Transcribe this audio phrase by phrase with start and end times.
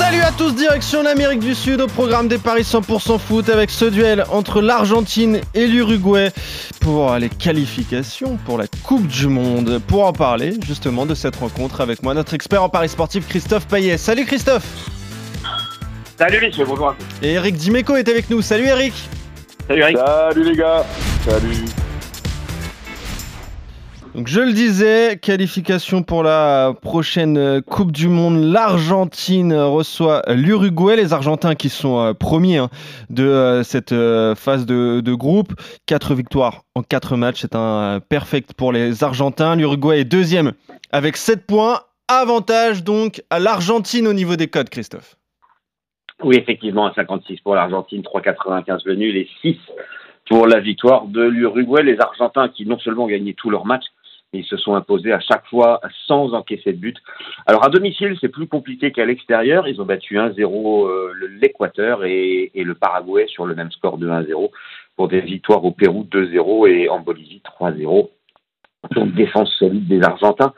[0.00, 3.84] Salut à tous, direction l'Amérique du Sud au programme des Paris 100% foot avec ce
[3.84, 6.30] duel entre l'Argentine et l'Uruguay
[6.80, 9.78] pour les qualifications pour la Coupe du Monde.
[9.86, 13.66] Pour en parler justement de cette rencontre avec moi, notre expert en Paris sportif Christophe
[13.68, 13.98] Payet.
[13.98, 14.64] Salut Christophe
[16.18, 17.26] Salut messieurs, bonjour à tous.
[17.26, 18.40] Et Eric Dimeco est avec nous.
[18.40, 18.94] Salut Eric
[19.68, 19.98] Salut Eric.
[19.98, 20.86] Salut les gars.
[21.28, 21.64] Salut.
[24.14, 28.42] Donc je le disais, qualification pour la prochaine euh, Coupe du Monde.
[28.42, 32.70] L'Argentine reçoit l'Uruguay, les Argentins qui sont euh, premiers hein,
[33.08, 33.94] de euh, cette
[34.34, 35.52] phase de, groupe.
[35.86, 39.54] Quatre victoires en quatre matchs, c'est un perfect pour les Argentins.
[39.54, 40.54] L'Uruguay est deuxième
[40.90, 41.78] avec 7 points.
[42.08, 45.14] Avantage donc à l'Argentine au niveau des codes, Christophe.
[46.24, 49.56] Oui, effectivement, 56 pour l'Argentine, 3,95 le et 6
[50.28, 51.84] pour la victoire de l'Uruguay.
[51.84, 53.86] Les Argentins qui non seulement ont gagné tous leurs matchs,
[54.32, 56.96] ils se sont imposés à chaque fois sans encaisser de but.
[57.46, 59.66] Alors à domicile, c'est plus compliqué qu'à l'extérieur.
[59.66, 64.08] Ils ont battu 1-0 euh, l'Équateur et, et, le Paraguay sur le même score de
[64.08, 64.50] 1-0
[64.96, 68.10] pour des victoires au Pérou 2-0 et en Bolivie 3-0.
[68.92, 70.54] Donc défense solide des Argentins.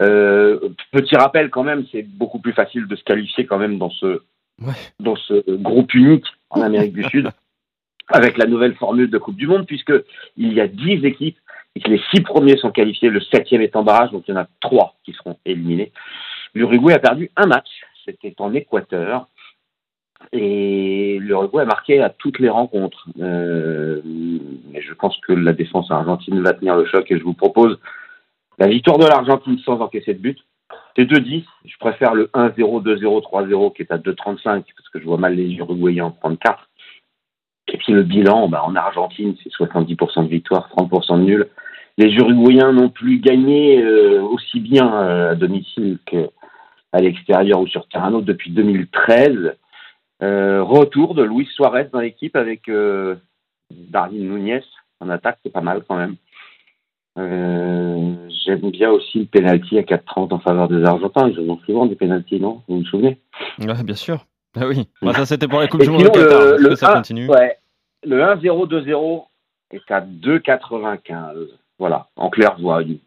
[0.00, 3.90] Euh, petit rappel quand même, c'est beaucoup plus facile de se qualifier quand même dans
[3.90, 4.20] ce
[4.60, 4.74] ouais.
[5.00, 7.30] dans ce groupe unique en Amérique du Sud
[8.08, 9.92] avec la nouvelle formule de Coupe du Monde puisque
[10.36, 11.38] il y a 10 équipes
[11.86, 14.48] les six premiers sont qualifiés, le septième est en barrage, donc il y en a
[14.60, 15.92] trois qui seront éliminés.
[16.54, 17.68] L'Uruguay a perdu un match,
[18.04, 19.26] c'était en Équateur,
[20.32, 23.06] et l'Uruguay a marqué à toutes les rencontres.
[23.20, 24.00] Euh,
[24.70, 27.78] mais je pense que la défense argentine va tenir le choc, et je vous propose
[28.58, 30.38] la victoire de l'Argentine sans encaisser de but.
[30.96, 35.04] C'est 2-10, je préfère le 1-0, 2-0, 3-0 qui est à 2-35, parce que je
[35.04, 36.68] vois mal les Uruguayens en prendre 4.
[37.68, 41.46] Et puis le bilan, bah, en Argentine, c'est 70% de victoire, 30% de nul
[41.98, 47.88] les Uruguayens n'ont plus gagné euh, aussi bien euh, à domicile qu'à l'extérieur ou sur
[47.88, 49.56] terrain autre depuis 2013.
[50.22, 52.70] Euh, retour de Luis Suarez dans l'équipe avec
[53.70, 54.62] Darwin Nunez
[55.00, 56.16] en attaque, c'est pas mal quand même.
[57.16, 61.28] J'aime bien aussi le penalty à 4-30 en faveur des Argentins.
[61.28, 62.62] Ils ont souvent des penalties, non?
[62.68, 63.18] Vous vous souvenez?
[63.58, 64.24] Ouais, Bien sûr.
[64.56, 64.88] Ah oui.
[65.02, 66.56] Bah, ça, c'était pour la Coupe du Monde au Qatar.
[66.58, 67.56] Le, ça 1, continue ouais,
[68.04, 69.24] le 1-0, 2-0
[69.72, 71.48] est à 2,95.
[71.78, 72.98] Voilà, en clair, voie, une,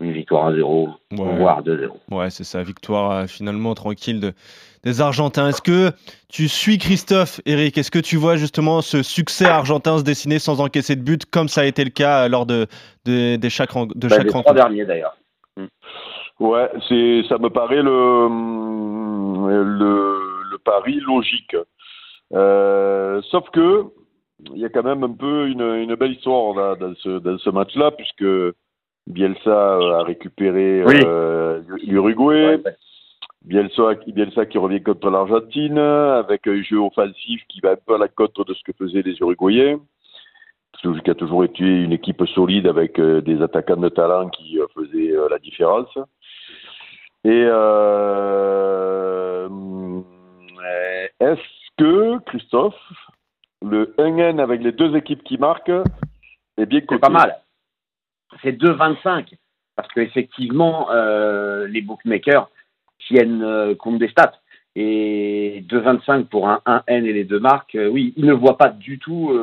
[0.00, 1.36] une victoire à 0, ouais.
[1.38, 1.90] voire 2-0.
[2.10, 4.32] Ouais, c'est ça, victoire euh, finalement tranquille de,
[4.84, 5.48] des Argentins.
[5.48, 5.90] Est-ce que
[6.28, 7.76] tu suis Christophe, Eric?
[7.78, 11.48] Est-ce que tu vois justement ce succès argentin se dessiner sans encaisser de but, comme
[11.48, 12.68] ça a été le cas lors de,
[13.04, 14.42] de, de chaque, de bah, chaque les rencontre?
[14.42, 15.16] trois derniers d'ailleurs.
[16.38, 18.28] Ouais, c'est, ça me paraît le
[20.72, 21.56] pari logique.
[22.32, 23.84] Euh, sauf que
[24.54, 27.38] il y a quand même un peu une, une belle histoire là, dans ce, dans
[27.38, 28.24] ce match-là, puisque
[29.06, 31.00] Bielsa a récupéré Oui.
[31.04, 32.46] euh, l'Uruguay.
[32.46, 32.76] Ouais, ouais.
[33.44, 37.98] Bielsa, Bielsa qui revient contre l'Argentine, avec un jeu offensif qui va un peu à
[37.98, 39.80] la contre de ce que faisaient les Uruguayens,
[40.80, 44.66] qui a toujours été une équipe solide avec euh, des attaquants de talent qui euh,
[44.74, 45.92] faisaient la différence.
[47.24, 47.44] Et
[51.22, 51.40] est-ce
[51.78, 52.74] que, Christophe,
[53.64, 55.70] le 1N avec les deux équipes qui marquent
[56.56, 57.38] est bien C'est pas mal.
[58.42, 59.34] C'est 2,25.
[59.76, 62.50] Parce qu'effectivement, euh, les bookmakers
[63.06, 64.34] tiennent euh, compte des stats.
[64.74, 68.70] Et 2,25 pour un 1N et les deux marques, euh, oui, ils ne voient pas
[68.70, 69.38] du tout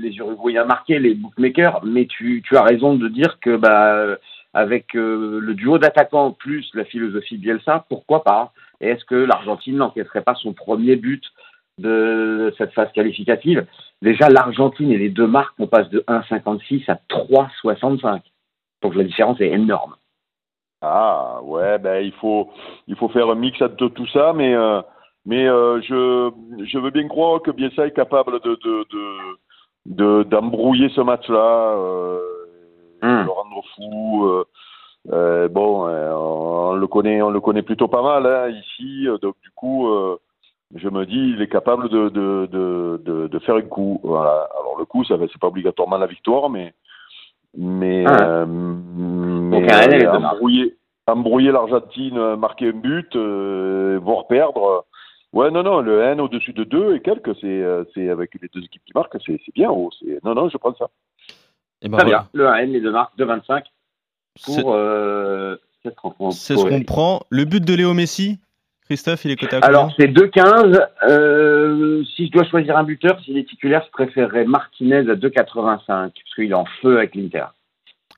[0.00, 4.16] les Uruguayens marquer, les bookmakers, mais tu, tu as raison de dire que bah,
[4.54, 10.22] avec le duo d'attaquants plus la philosophie Bielsa, pourquoi pas Et est-ce que l'Argentine n'encaisserait
[10.22, 11.24] pas son premier but
[11.78, 13.66] de cette phase qualificative?
[14.02, 18.20] Déjà, l'Argentine et les deux marques, on passe de 1,56 à 3,65.
[18.82, 19.96] Donc la différence est énorme.
[20.80, 22.50] Ah ouais, ben il faut
[22.86, 24.80] il faut faire un mix entre tout ça, mais euh,
[25.26, 26.30] mais euh, je
[26.64, 29.04] je veux bien croire que Bielsa est capable de de de
[29.86, 32.20] de- d'embrouiller ce match-là, euh,
[33.02, 34.28] de le rendre fou.
[35.12, 39.18] Euh, bon, euh, on le connaît on le connaît plutôt pas mal hein, ici, euh,
[39.18, 40.16] donc du coup euh,
[40.74, 44.00] je me dis il est capable de de de de, de faire un coup.
[44.02, 44.48] Voilà.
[44.60, 46.74] Alors le coup, ça va- c'est pas obligatoirement la victoire, mais
[47.56, 48.42] mais, Ah.
[48.42, 50.76] euh, mais embrouiller,
[51.06, 54.84] embrouiller l'Argentine, marquer un but, euh, voire perdre.
[55.32, 57.62] Ouais, non, non, le N au-dessus de 2 et quelques, c'est,
[57.94, 59.70] c'est avec les deux équipes qui marquent, c'est, c'est bien.
[59.98, 60.22] C'est...
[60.24, 60.88] Non, non, je prends ça.
[61.82, 62.26] Et ben Très voilà.
[62.34, 62.44] bien.
[62.44, 63.70] Le 1N, les deux marques, 2,25 C'est-
[64.44, 66.32] pour euh, 16 francs.
[66.32, 67.22] C'est ce qu'on prend.
[67.30, 68.38] Le but de Léo Messi,
[68.86, 70.86] Christophe, il est coté à Alors, c'est 2,15.
[71.08, 75.86] Euh, si je dois choisir un buteur, s'il est titulaire, je préférerais Martinez à 2,85
[75.86, 77.44] parce qu'il est en feu avec l'Inter.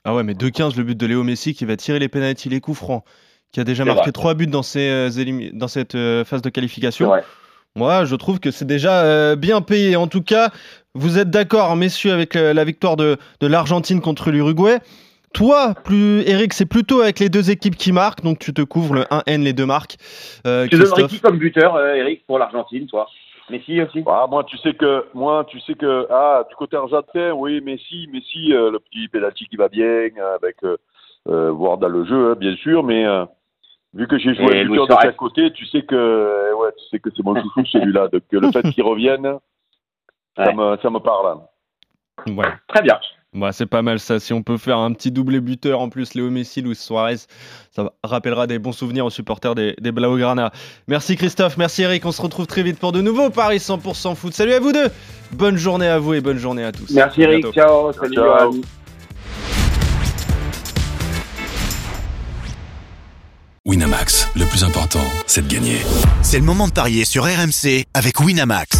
[0.05, 2.61] Ah ouais, mais 2,15 le but de Léo Messi qui va tirer les pénaltys, les
[2.61, 3.05] coups francs,
[3.53, 5.11] qui a déjà marqué trois buts dans, euh,
[5.53, 7.13] dans cette euh, phase de qualification.
[7.77, 9.95] Moi, je trouve que c'est déjà euh, bien payé.
[9.95, 10.51] En tout cas,
[10.95, 14.79] vous êtes d'accord, messieurs, avec euh, la victoire de, de l'Argentine contre l'Uruguay.
[15.33, 18.95] Toi, plus Eric, c'est plutôt avec les deux équipes qui marquent, donc tu te couvres
[18.95, 19.97] le 1N, les deux marques.
[20.47, 23.07] Euh, Tu donnerais qui comme buteur, euh, Eric, pour l'Argentine, toi?
[23.49, 24.03] Messi aussi?
[24.07, 28.09] Ah, moi, tu sais que, moi, tu sais que, ah, du côté argentin, oui, Messi,
[28.13, 30.77] Messi, euh, le petit penalty qui va bien, euh, avec, euh,
[31.29, 33.25] euh, voir dans le jeu, hein, bien sûr, mais euh,
[33.95, 36.99] vu que j'ai joué buteur de chaque côté, tu sais que, euh, ouais, tu sais
[36.99, 39.39] que c'est mon chouchou celui-là, donc le fait qu'il revienne,
[40.37, 41.41] ça me, ça me parle.
[42.29, 42.47] Ouais.
[42.69, 42.99] Très bien.
[43.33, 44.19] Ouais, c'est pas mal ça.
[44.19, 47.17] Si on peut faire un petit doublé buteur en plus, Léo Messi, Luis Suarez,
[47.71, 50.51] ça rappellera des bons souvenirs aux supporters des, des Blaugrana.
[50.89, 52.05] Merci Christophe, merci Eric.
[52.07, 54.35] On se retrouve très vite pour de nouveaux Paris 100% foot.
[54.35, 54.89] Salut à vous deux.
[55.31, 56.91] Bonne journée à vous et bonne journée à tous.
[56.91, 57.55] Merci À Eric, bientôt.
[57.55, 57.93] ciao.
[57.93, 58.61] Salut Ciao.
[63.67, 65.77] Winamax, le plus important, c'est de gagner.
[66.23, 68.80] C'est le moment de parier sur RMC avec Winamax.